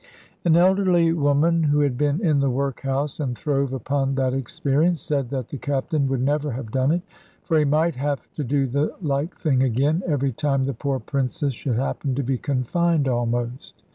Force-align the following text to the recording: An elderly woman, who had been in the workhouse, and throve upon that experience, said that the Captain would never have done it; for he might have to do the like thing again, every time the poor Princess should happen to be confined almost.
An 0.43 0.55
elderly 0.55 1.13
woman, 1.13 1.61
who 1.61 1.81
had 1.81 1.95
been 1.95 2.25
in 2.25 2.39
the 2.39 2.49
workhouse, 2.49 3.19
and 3.19 3.37
throve 3.37 3.71
upon 3.71 4.15
that 4.15 4.33
experience, 4.33 4.99
said 4.99 5.29
that 5.29 5.49
the 5.49 5.59
Captain 5.59 6.07
would 6.07 6.23
never 6.23 6.49
have 6.53 6.71
done 6.71 6.91
it; 6.91 7.03
for 7.43 7.59
he 7.59 7.65
might 7.65 7.93
have 7.97 8.19
to 8.33 8.43
do 8.43 8.65
the 8.65 8.95
like 8.99 9.37
thing 9.37 9.61
again, 9.61 10.01
every 10.07 10.31
time 10.31 10.63
the 10.63 10.73
poor 10.73 10.97
Princess 10.99 11.53
should 11.53 11.75
happen 11.75 12.15
to 12.15 12.23
be 12.23 12.39
confined 12.39 13.07
almost. 13.07 13.83